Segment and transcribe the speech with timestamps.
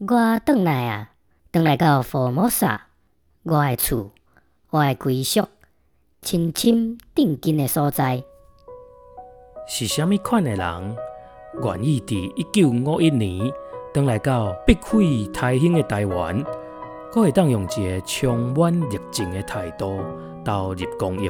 [0.00, 1.10] 我倒来啊，
[1.50, 2.82] 倒来到佛摩萨，
[3.42, 4.12] 我的厝，
[4.70, 5.44] 我的归属，
[6.22, 8.22] 深深定根的所在。
[9.66, 10.96] 是虾米款的人，
[11.64, 13.52] 愿意伫一九五一年
[13.92, 16.44] 倒来到必毁太兴的台湾，
[17.12, 19.98] 阁会当用一个充满热情的态度
[20.44, 21.28] 投入公益？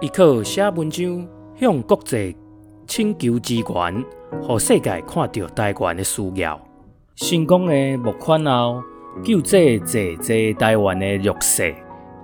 [0.00, 1.28] 伊靠写文章
[1.60, 2.34] 向国际
[2.86, 4.04] 请求支援，
[4.48, 6.58] 让世界看到台湾的需要。
[7.16, 8.82] 成功的募款后，
[9.22, 11.72] 救济济济台湾的弱势，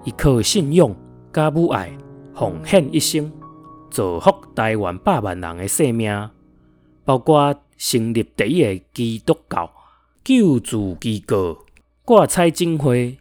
[0.04, 0.94] 依靠信仰
[1.32, 1.96] 甲母爱
[2.34, 3.30] 奉献一生。
[3.88, 6.30] 造福台湾百万人的生命，
[7.04, 9.70] 包括成立第一个基督教
[10.24, 11.64] 救助机构——
[12.04, 13.18] 挂彩教会，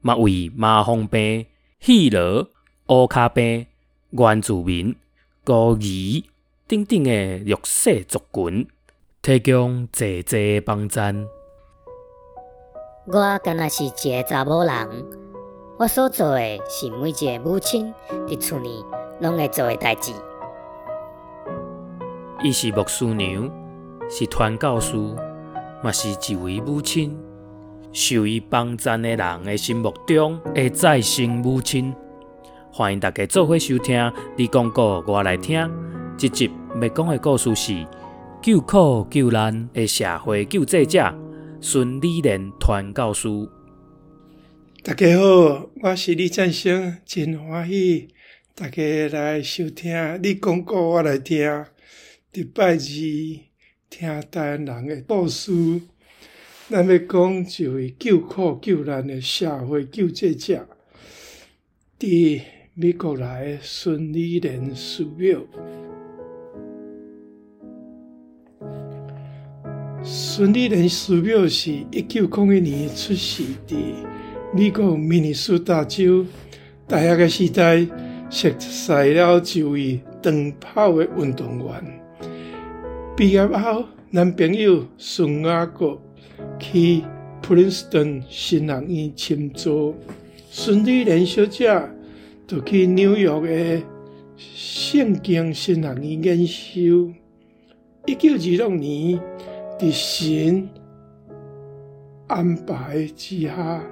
[0.00, 1.46] 嘛为麻风病、
[1.80, 2.46] 肺痨、
[2.88, 3.66] 乌卡病、
[4.10, 4.94] 原住民、
[5.44, 6.22] 孤儿
[6.66, 8.66] 等等的弱势族群
[9.22, 11.26] 提供济济帮赞。
[13.04, 15.04] 我敢若是一个查某人，
[15.78, 17.92] 我所做的是每一个母亲
[18.26, 18.82] 伫厝里。
[19.20, 20.14] 拢会做的代志。
[22.42, 23.50] 伊是牧师娘，
[24.08, 24.96] 是传教士，
[25.84, 27.14] 嘛是一位母亲。
[27.92, 31.94] 受伊帮赞的人的心目中的再生母亲。
[32.72, 35.70] 欢迎大家做伙收听，你讲过我来听。
[36.16, 37.86] 这集要讲的故事是
[38.42, 41.14] 救苦救难的社会救济者
[41.60, 43.28] 孙立人传教士。
[44.82, 48.08] 大家好，我是李占星，真欢喜。
[48.54, 51.66] 大家来收听，你讲过我来听。
[52.32, 55.82] 礼拜二听台湾人的故事，
[56.70, 60.66] 咱要讲一位救苦救难的社会救济者，
[61.98, 62.40] 伫
[62.72, 65.46] 美国来的孙立人师母。
[70.12, 73.76] 孙理莲师表是一九零一年出世的
[74.52, 76.26] 美国明尼苏达州
[76.88, 77.86] 大学的时代。
[78.28, 82.00] 熟悉了一位长跑的运动员。
[83.16, 86.02] 毕业后，男朋友孙亚国
[86.58, 87.02] 去
[87.40, 89.94] 普林斯顿新学院深造，
[90.50, 91.70] 孙理莲小姐
[92.48, 93.82] 就去纽约的
[94.36, 97.12] 圣经新学院研修。
[98.06, 99.20] 一九二六年，
[99.80, 100.68] 在神
[102.26, 103.82] 安排之下，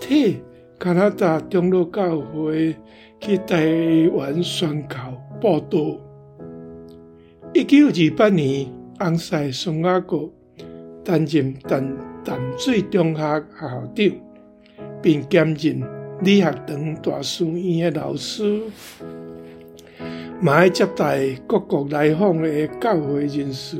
[0.00, 0.38] 替
[0.78, 2.76] 加拿大长老教会。
[3.20, 4.96] 去台湾宣教
[5.40, 5.78] 报道。
[7.54, 10.30] 一九二八年，翁婿孙亚国
[11.02, 14.12] 担任淡淡水中学校长，
[15.00, 15.82] 并兼任
[16.20, 18.60] 理学堂大书院的老师，
[20.42, 23.78] 嘛接待各国来访的教会人士。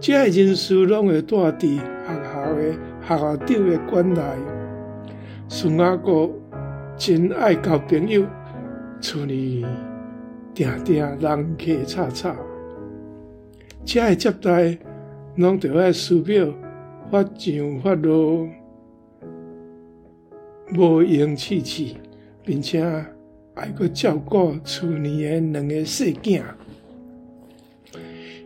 [0.00, 2.72] 这些人士拢会住伫学校的
[3.02, 4.22] 学校长的馆内。
[5.48, 6.30] 孙亚国
[6.96, 8.26] 真爱交朋友。
[9.00, 9.64] 厝里
[10.52, 12.34] 定定人客叉叉，
[13.84, 14.76] 这爱接待，
[15.36, 16.52] 拢着爱师母
[17.08, 18.48] 发上发落，
[20.74, 21.96] 无闲戚戚，
[22.44, 22.82] 并且
[23.54, 26.42] 爱搁照顾厝里的两个细囝。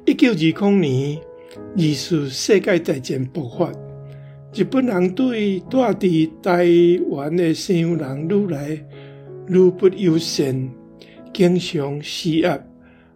[0.05, 0.35] 一九二
[0.71, 1.19] 零年，
[1.55, 3.73] 二次世界大战爆发，
[4.55, 8.85] 日本人对住伫台湾的西洋人愈来。
[9.49, 10.71] 愈不友善，
[11.35, 12.65] 经常施压，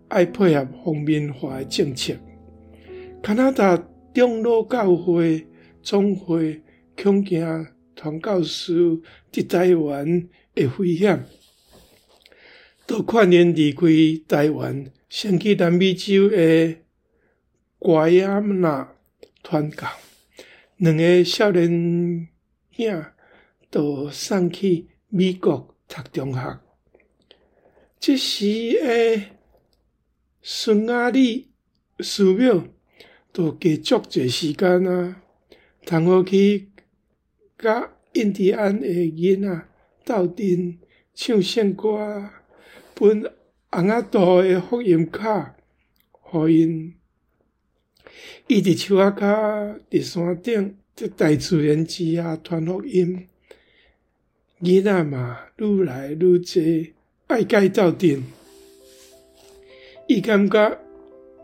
[0.09, 2.15] 爱配合皇民化的政策。
[3.23, 3.77] 加拿大
[4.13, 5.47] 长老教会
[5.83, 6.61] 总会
[7.01, 9.01] 恐惊传教士
[9.33, 11.25] 伫台湾的危险，
[12.87, 13.87] 都劝言离开
[14.27, 16.75] 台湾，先去南美洲的
[17.87, 18.97] 瓜亚那
[19.45, 19.87] 传教。
[20.79, 22.27] 两个少年
[22.73, 23.05] 兄
[23.71, 25.73] 都送去美国。
[25.89, 26.59] 读中学，
[28.01, 28.45] 这时
[28.83, 29.37] 诶，
[30.43, 31.53] 孙亚里
[32.01, 32.65] 师母
[33.33, 35.23] 都加足侪时间啊，
[35.87, 36.73] 通好去
[37.57, 39.69] 甲印第安诶囡仔
[40.05, 40.77] 斗阵
[41.15, 42.31] 唱圣歌，
[42.97, 43.33] 分
[43.71, 45.55] 红仔度诶福音卡，
[46.11, 46.96] 互因。
[48.47, 53.27] 伊伫树仔骹伫山顶，伫大自然之下传福音。
[54.63, 56.95] 囡仔嘛，愈来愈济，
[57.27, 58.23] 爱甲伊斗阵。
[60.07, 60.79] 伊感觉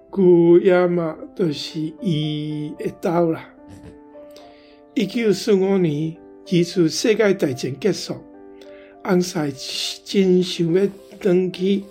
[0.09, 3.55] 古亚嘛，着是伊的岛啦。
[4.95, 6.17] 一九四五年，
[6.47, 8.15] 二次世界大战结束，
[9.05, 10.87] 翁婿真想要
[11.21, 11.83] 登去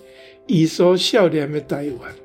[0.46, 2.21] 伊所少年的台湾。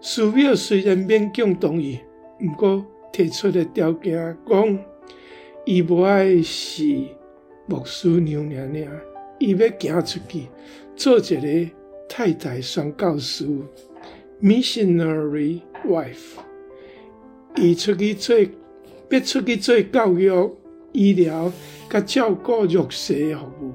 [0.00, 1.98] 师母虽然勉强同意，
[2.40, 4.78] 毋过提出的条件，讲
[5.64, 6.84] 伊无爱是
[7.66, 9.02] 牧师娘娘尔，
[9.38, 10.46] 伊要行出去
[10.94, 11.70] 做一个
[12.08, 13.46] 太太宣教师
[14.40, 16.38] （missionary wife）。
[17.56, 18.38] 伊出去做，
[19.10, 20.50] 要出去做教育、
[20.92, 21.52] 医疗、
[21.90, 23.72] 甲照顾弱势的服务。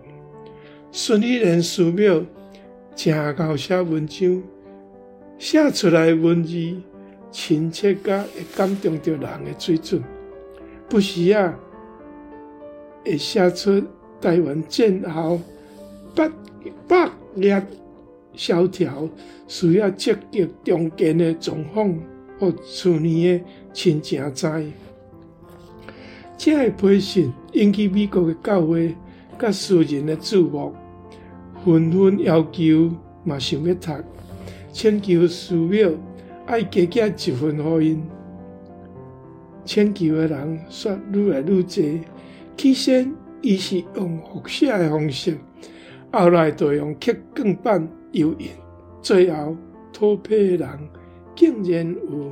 [0.89, 2.25] 孙理莲师母
[2.95, 4.43] 诚会写文章，
[5.43, 6.53] 写出来文字
[7.29, 10.01] 亲切，甲会感动着人的水准。
[10.87, 11.53] 不时啊，
[13.03, 13.83] 会写出
[14.21, 15.41] 台湾战后
[16.15, 16.31] 百
[16.87, 17.61] 百业
[18.33, 19.09] 萧条，
[19.45, 21.93] 需要积极重建的状况。
[22.39, 23.43] 互厝内的
[23.73, 24.47] 亲情知，
[26.37, 28.95] 这个批信引起美国的教会
[29.37, 30.73] 甲私人的注目，
[31.65, 32.89] 纷纷要求
[33.25, 33.91] 嘛想要读，
[34.73, 35.91] 请求寺庙
[36.47, 38.03] 爱加减一份福音。
[39.63, 41.83] 请求的人说愈来愈多，
[42.57, 45.37] 起先伊是用复写的方式，
[46.11, 48.49] 后来就用刻钢板油印，
[49.01, 49.55] 最后
[49.93, 50.69] 讨批的人。
[51.35, 52.31] 竟然有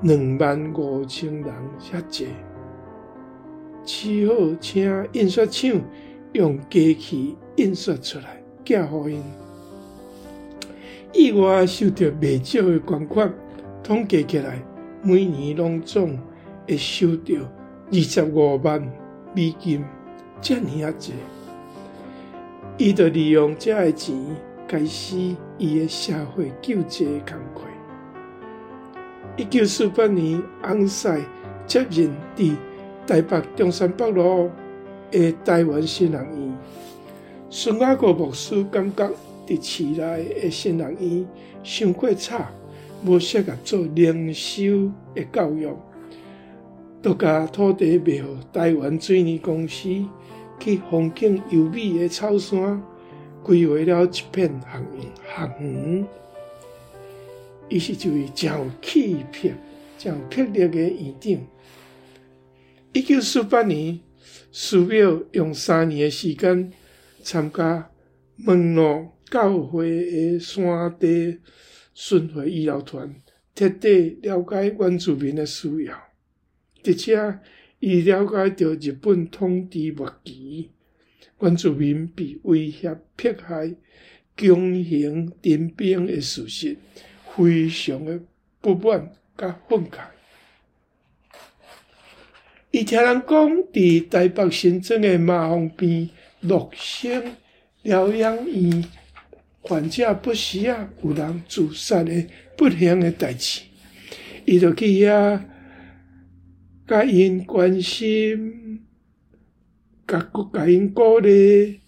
[0.00, 2.28] 两万五千人遐济，
[3.84, 5.78] 只好请印刷厂
[6.32, 9.41] 用机器印刷出来，寄予因。
[11.12, 13.32] 意外收到未少的捐款，
[13.82, 14.62] 统计起来，
[15.02, 16.18] 每年拢总
[16.66, 17.34] 会收到
[17.92, 18.80] 二十五万
[19.34, 19.84] 美金，
[20.40, 21.12] 遮尔啊济。
[22.78, 24.16] 伊就利用这个钱
[24.66, 27.62] 开始伊的社会救济工作。
[29.36, 31.20] 一九四八年，翁婿
[31.66, 32.54] 接任伫
[33.06, 34.50] 台北中山北路
[35.10, 36.58] 的台湾新人院。
[37.50, 39.10] 孙亚国牧师感觉
[39.60, 39.96] 市内
[40.42, 41.26] 的新人院
[41.62, 42.46] 伤过吵，
[43.04, 45.68] 无适合做灵修的教育，
[47.02, 49.88] 就甲土地卖予台湾水泥公司，
[50.60, 52.82] 去风景优美的草山
[53.42, 54.80] 规划了一片学
[55.34, 56.06] 学园。
[57.68, 59.50] 伊是一位真有气魄、
[59.98, 61.38] 真有魄力的院长。
[62.92, 63.98] 一九四八年，
[64.52, 66.70] 寺庙用三年的时间
[67.22, 67.90] 参加
[68.36, 71.38] 门诺教会的山地
[71.94, 73.14] 巡回医疗团，
[73.54, 75.96] 彻底了解原住民的需要，
[76.84, 77.38] 而且
[77.78, 80.70] 伊了解到日本统治末期，
[81.40, 83.74] 原住民被威胁、迫害、
[84.36, 86.76] 强行征兵的事实。
[87.34, 88.20] 非常的
[88.60, 90.02] 不满甲愤慨，
[92.70, 96.10] 伊听人讲，伫台北新庄的麻风边
[96.42, 97.34] 乐生
[97.80, 98.84] 疗养院，
[99.62, 102.26] 患者不时啊有人自杀的
[102.56, 103.62] 不幸的代志，
[104.44, 105.40] 伊就去遐
[106.86, 108.84] 甲因关心，
[110.06, 111.80] 甲甲因鼓励，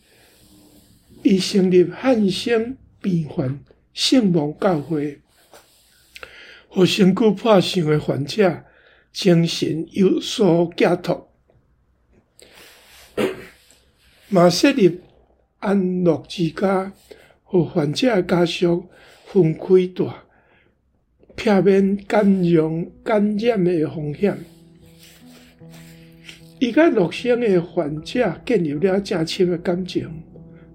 [1.24, 3.58] 伊成立汉声病患
[3.92, 5.20] 圣望教会。
[6.68, 8.64] 互身躯破伤的患者
[9.12, 11.32] 精神有所寄托，
[14.28, 15.00] 嘛设立
[15.58, 16.92] 安乐之家，
[17.44, 18.86] 互患者家属
[19.26, 20.10] 分开住，
[21.36, 24.36] 避免感染感染的风险。
[26.58, 30.08] 伊甲乐生的患者建立了正深的感情，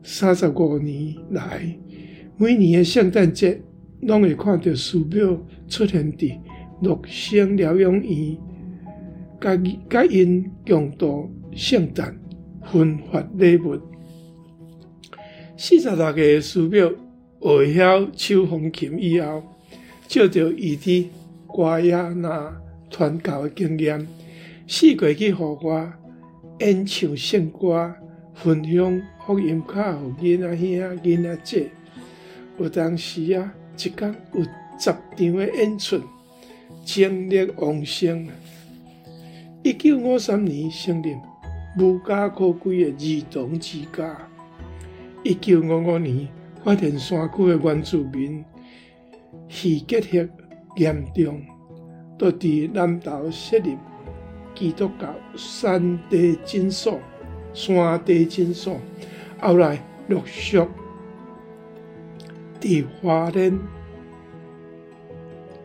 [0.04, 1.76] 三十五年来，
[2.38, 3.62] 每年的圣诞节。
[4.02, 6.40] 拢会看到寺庙出现伫
[6.82, 8.38] 乐生疗养院，
[9.42, 12.18] 甲甲因共度圣诞，
[12.72, 13.78] 分发礼物。
[15.62, 16.90] 四十六个寺庙
[17.42, 19.44] 学晓手风琴以后，
[20.08, 21.08] 借着伊伫
[21.48, 22.50] 瓜雅那
[22.90, 24.08] 传教的经验，
[24.66, 25.92] 四过去互我
[26.62, 27.94] 演唱圣歌，
[28.34, 30.68] 分享福音卡互囡仔兄
[31.04, 31.70] 囡仔姐。
[32.58, 33.54] 有当时啊。
[33.76, 36.00] 一天有十场的演出，
[36.86, 38.30] 精力旺盛。
[39.64, 41.18] 一九五三年成立
[41.78, 44.29] 无家可归的儿童之家。
[45.22, 46.28] 一九五五年
[46.64, 48.44] 发现山区的原住民
[49.50, 50.30] 肺结核
[50.78, 51.42] 严重，
[52.18, 53.78] 都伫南投设立
[54.56, 57.00] 基督教山地诊所。
[57.54, 58.78] 山地诊所
[59.42, 60.62] 后来陆续。
[62.62, 63.58] 伫花莲、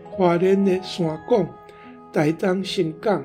[0.05, 1.47] 花莲的山港、
[2.13, 3.25] 台东新港、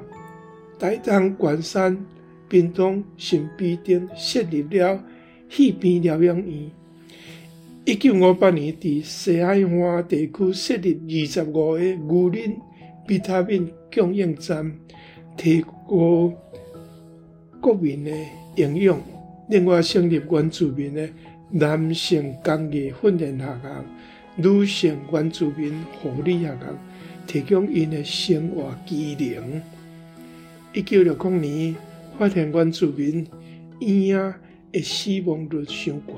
[0.77, 2.05] 台东关山、
[2.47, 5.03] 屏东新埤等设立了
[5.49, 6.71] 肺病疗养院。
[7.85, 12.55] 一九五八年，伫西海岸地区设立二十五个牛奶
[13.07, 14.71] 维他命供应站，
[15.35, 16.31] 提高
[17.59, 18.11] 国民的
[18.57, 19.01] 营养。
[19.49, 21.09] 另外，成立原住民的
[21.49, 23.85] 男性工艺训练学校、
[24.35, 26.57] 女性原住民护理学校，
[27.25, 29.61] 提供因的生活技能。
[30.73, 31.75] 一九六五年，
[32.19, 33.25] 发现原住民
[33.79, 34.39] 婴儿
[34.71, 36.15] 的死亡率上悬，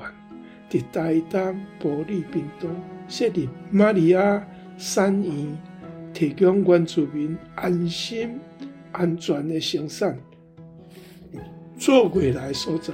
[0.68, 2.70] 在台东、埔里、屏东
[3.08, 4.46] 设立玛利亚
[4.78, 5.32] 产院，
[6.12, 8.38] 提供原住民安心、
[8.92, 10.18] 安全的生产。
[11.78, 12.92] 做未来所在，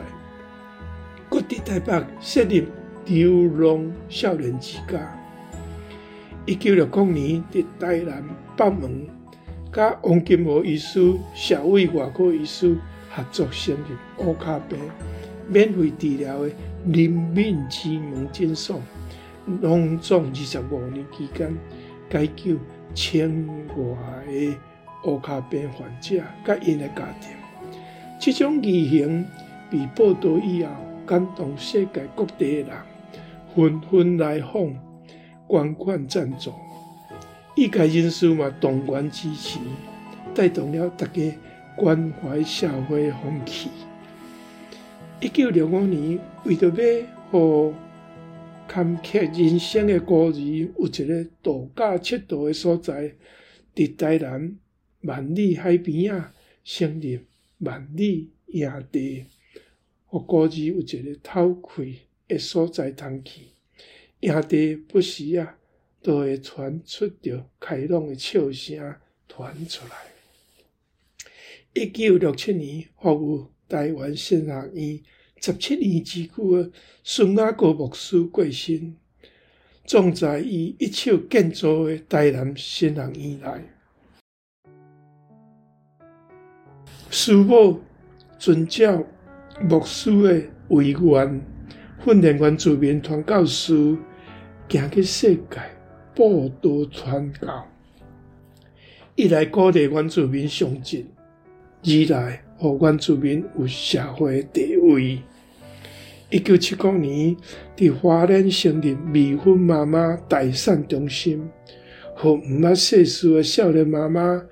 [1.29, 2.67] 搁伫台北设立
[3.07, 5.15] 流浪少年之家。
[6.47, 8.25] 一九六五年，伫台南
[8.57, 9.07] 北门，
[9.71, 12.75] 甲王金和医师、社会外科医师
[13.11, 14.79] 合作成立乌卡病
[15.49, 16.51] 免费治疗的
[16.93, 18.81] 人民之门诊所，
[19.61, 21.53] 拢总二十五年期间，
[22.11, 22.57] 解救
[22.95, 23.85] 千外
[25.03, 27.31] 个乌卡病患者甲因的家庭。
[28.21, 29.25] 这种义行
[29.71, 30.71] 被报道以后，
[31.07, 32.77] 感动世界各地的人，
[33.55, 34.75] 纷纷来访。
[35.51, 36.53] 捐款赞助，
[37.57, 39.59] 意该人士嘛动员支持，
[40.35, 41.23] 带动了大家
[41.75, 43.71] 关怀社会风气。
[45.21, 47.75] 一九六五年，为着要互
[48.69, 53.17] 坎坷人生的孤儿有一个度假佚佗的所在，
[53.75, 54.57] 伫台南
[55.01, 56.33] 万里海边啊，
[56.63, 57.19] 成立
[57.59, 59.25] 万里营地，
[60.07, 63.41] 互孤儿有一个透气的所在通去。
[64.21, 65.59] 营地不时啊，
[66.01, 68.95] 都会传出着开朗的笑声
[69.27, 69.97] 传出来。
[71.75, 75.01] 一九六七年，服务台湾新学院
[75.41, 76.71] 十七年之久的
[77.05, 78.97] 孙亚国牧师过身，
[79.85, 83.47] 葬在伊一手建造的台南新学院内。
[87.11, 87.81] 师母
[88.39, 89.05] 遵照
[89.61, 90.39] 牧师的
[90.83, 91.41] 遗愿，
[92.05, 93.97] 训练原住民传教士。
[94.71, 95.59] 行去世界
[96.15, 97.67] 报道传教，
[99.15, 101.09] 一来鼓励原住民上进，
[101.83, 105.21] 二来互原住民有社会地位。
[106.29, 107.37] 一九七五年，
[107.77, 111.49] 伫花莲成立未婚妈妈待产中心，
[112.17, 114.43] 互毋捌世事的少年妈妈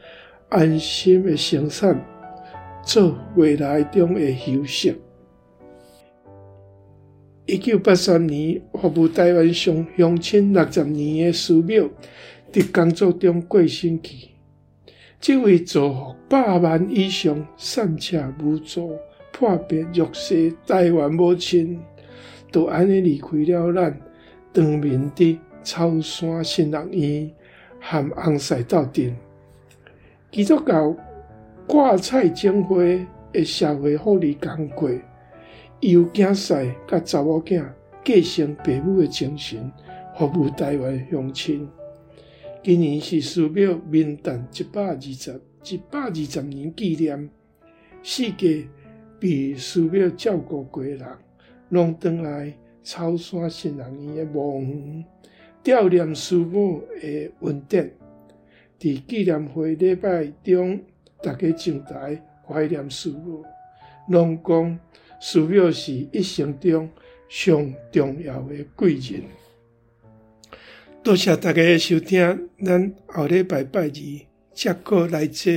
[0.48, 2.00] 安心的生产，
[2.84, 4.94] 做未来中的休息。
[7.44, 11.90] 一九八三年，服务台湾上乡亲六十年的师母，
[12.52, 14.35] 伫工作中过身去。
[15.18, 18.96] 这位造百万以上善车无助、
[19.32, 21.80] 破病弱势台湾母亲，
[22.52, 24.00] 都安尼离开了咱，
[24.52, 27.30] 长眠伫草山神学院
[27.80, 29.16] 和红赛斗阵。
[30.30, 30.94] 基督教
[31.66, 32.76] 挂彩种花
[33.32, 34.90] 的社会福利工作。
[35.80, 37.64] 由囝婿甲查某囝
[38.04, 39.72] 继承父母的精神，
[40.16, 41.68] 服务台湾乡亲。
[42.66, 43.54] 今年是师母
[43.88, 47.30] 冥诞一百二十、一百二十年纪念。
[48.02, 48.66] 四界
[49.20, 51.06] 被师母照顾过的人，
[51.68, 55.04] 拢转来草山神学院的墓园，
[55.62, 57.88] 悼念师母的恩典。
[58.80, 60.80] 伫纪念会礼拜中，
[61.22, 63.44] 大家上台怀念师母，
[64.08, 64.76] 拢讲。
[65.20, 66.90] 师母是一生中
[67.28, 69.22] 上重要的贵人。
[71.06, 73.92] 多谢大家的收听，咱后礼拜拜二
[74.52, 75.52] 再过来坐。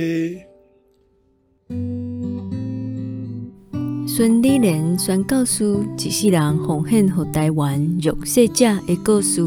[4.06, 9.40] 孙理莲宣教师一世人奉献给台湾弱势者的故事，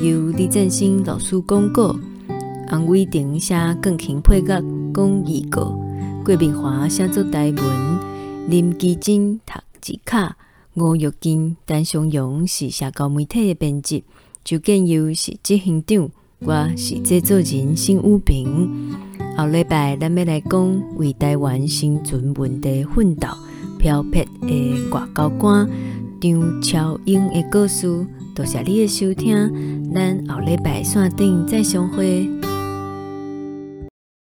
[0.00, 2.00] 由李振兴老师讲过，
[2.70, 4.58] 洪伟霆写钢琴配乐
[4.94, 5.78] 讲义过，
[6.24, 8.48] 郭明华写作台文。
[8.48, 9.52] 林基珍读
[9.82, 10.38] 字卡，
[10.76, 14.04] 吴玉金、陈松勇是社交媒体的编辑，
[14.46, 18.94] 究竟由是执行长，我是制作人沈武平。
[19.36, 23.26] 后礼拜咱要来讲为台湾生存问题奋斗
[23.76, 25.68] 漂泊的外交官
[26.20, 28.06] 张超英的故事。
[28.36, 32.30] 多谢你的收听，咱后礼拜线顶再相会。